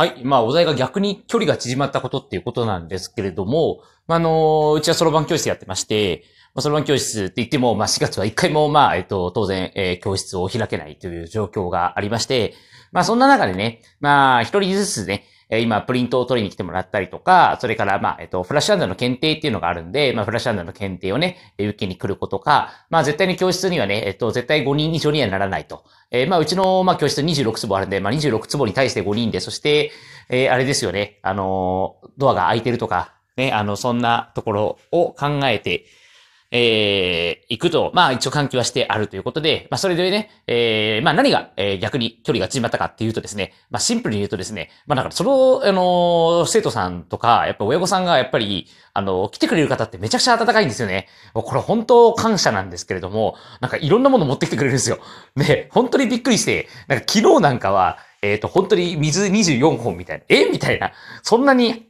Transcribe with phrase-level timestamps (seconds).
[0.00, 0.24] はい。
[0.24, 12.54] まあ、お題が逆に距離が縮まったことっていうことなんですけれども、まあ、あの、うちはそろばん教室やってまして、まあ、そろばん教室って言っても、まあ、4月は1回も、まあ、えっと、当然、えー、教室を開けないという状況がありまして、
[12.92, 25.84] まあ、そんな中でね、まあ、一人ずつね、え今、プリントを取りに来てもらったりとか、それから、まあ、えっと、フラッシュアンダーの検定っていうのがあるんで、まあ、フラッシュアンダーの検定をね、受けに来ることか、まあ、絶対に教室にはね、えっと、絶対5人以上にはならないと。
[26.12, 29.90] えー、まあ、うちの、まあ、教室26坪あるんで、まあ、26坪に対して5人で、そして、
[30.28, 35.86] えー、あれですよね、あのドアが開いてるとか、ね、あの、そんなところを考えて、
[36.52, 51.06] えー、行くと、まあ一応換気はしてあるということで、まあそれでね、えー、まあ何が、えー、逆に距離が縮まったかっていうとですね、まあシンプルに言うとですね、まあだからその、あの生徒さんとか、やっぱ親御さんがやっぱり、あの、来てくれる方ってめちゃくちゃ温かいんですよね。
[51.34, 54.98] もうこれ本当感謝なんですけれども、なんかいろんなもの持ってきてくれるんですよ。
[55.36, 60.50] で、本当にびっくりして、なんか昨日なんかは、えっ、ー、と、本当に水24本みたいな、え？
[60.50, 60.92] みたいな、
[61.22, 61.89] そんなに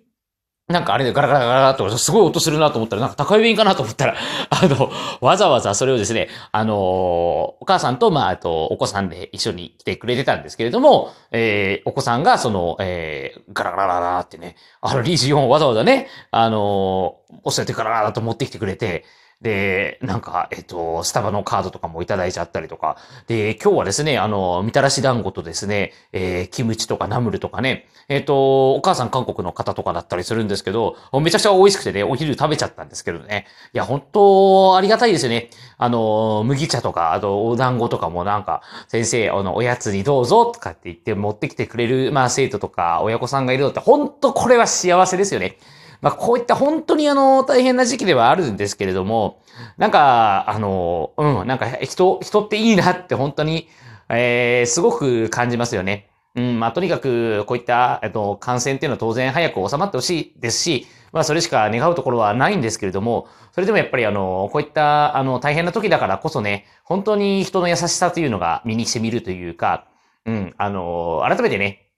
[0.71, 4.15] なんかあれでガラガラガラってすごい音するなと思ったら、なんか高い便かなと思ったら、
[4.51, 19.05] あの、わざわざそれをですね、あのお母さんと、まあ、あと、お子さんで一緒に来てくれてたんですけれども、えー、お子さんが、その、えー、ガラガラガラってね、あの、リージ4をわざわざね、あの押さえてガラガラと持ってきてくれて、
[19.43, 22.99] で、なんか、えっと、スタバのカードとかもいただいちゃったりとか。
[23.27, 33.47] で、今日はですね、あの、みたらし団子とですね、えー、キムチとかナムルとかね、えっと、お母さん韓国の方とかだったりするんですけど、めちゃくちゃ美味しくてね、お昼食べちゃったんですけどね。
[33.73, 35.49] いや、本当ありがたいですよね。
[35.79, 45.57] あの、麦茶とか、あと、お団子とかもなんか、先生、あの、おやつにどうぞとかって言って持ってきてくれる、まあ、生徒とか、親御さんがいるのって、本当これは幸せですよね。
[46.01, 49.43] まあ、こういった本当にあの、大変な時期ではあるんですけれども、
[49.77, 53.69] なんか、あの、うん、なんか人、人っていいなって本当に、
[54.09, 56.11] えー、すごく感じますよね。
[56.35, 69.89] うん、まあ、とにかく、こういった、えっと、感染っていうのは当然早く収まってほしいですし、まあ、それしか願うところはないんですけれども、それでもやっぱりあの、こういった、あの、大変な時だからこそね、本当に人の優しさというのが身に染みるというか、
[70.25, 71.89] うん、あの、改めてね、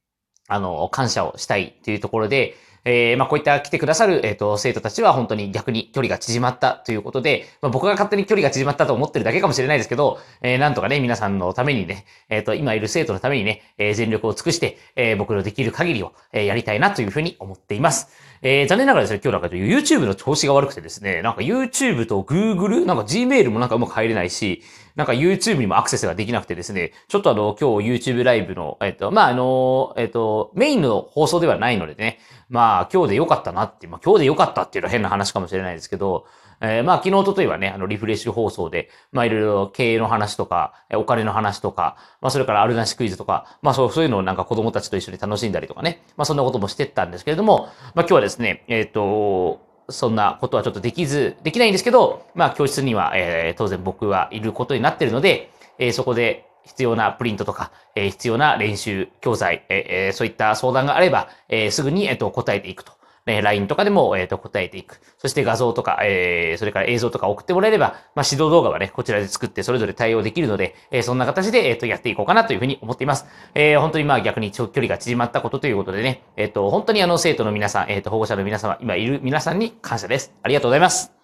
[0.48, 18.08] あの、感謝をしたいというところで、えー、まあ、こういった来てくださる、えっ、ー、と、生徒たちは本当に逆に距離が縮まったということで、まあ、僕が勝手に距離が縮まったと思ってるだけかもしれないですけど、えー、なんとかね、皆さんのためにね、えっ、と、今いる生徒のためにね、え全力を尽くして、え僕のできる限りを、えやりたいなというふうに思っています。
[18.44, 24.62] えー、残念ながらですね、今日なんか YouTube の調子が悪くてですね、なんか YouTube と Google、なんか Gmail もなんかうまく入れないし、
[24.96, 32.18] なんか YouTube にもアクセスができなくてですね、ちょっとあの、今日 YouTube ライブの、えっと、まあ、あの、えっと、メインの放送ではないのでね、
[32.48, 36.26] まあ、あ今日で良かったなって、まあ、今日で良かったっていうのは変な話かもしれないですけど、
[36.60, 62.92] えー、まあ、昨日、おとといはね、あの、リフレッシュ放送で、まあ、いろいろ経営の話とか、お金の話とか、まあ、それからあるなしクイズとか、まあ、そう、そういうのをなんか子供たちと一緒に楽しんだりとかね、まあ、そんなこともしてったんですけれども、まあ、今日はですね、えっ、ー、と、そんなことはちょっとできず、できないんですけど、まあ、教室には、えー、当然僕はいることになっているので、えー、そこで必要なプリントとか、えー、必要な練習教材、えー、そういった相談があれば、えー、すぐに、えっ、と、答えていくと。
[63.24, 65.00] え、LINE とかでも、えっ、と、答えていく。
[65.18, 73.26] そして画像とか、え、それから映像とか送ってもらえれば、まあ、指導動画はね、こちらで作ってそれぞれ対応できるので、え、そんな形で、えっ、と、やっていこうかなというふうに思っています。
[73.54, 80.32] え、本当にまあ逆に長距離が縮まったことということでね、えっ、と、本当にあの、生徒の皆さん、えっ、と、保護者の皆様、今いる皆さんに感謝です。
[80.42, 81.21] ありがとうございます。